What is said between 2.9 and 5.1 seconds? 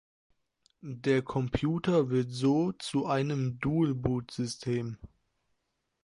einem Dual-Boot-System.